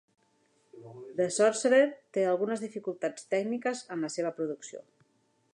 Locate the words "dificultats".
2.65-3.29